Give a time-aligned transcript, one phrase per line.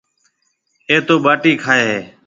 [0.89, 1.99] اَي تو ٻاٽِي کائي هيَ۔